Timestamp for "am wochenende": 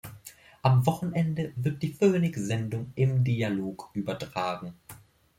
0.63-1.53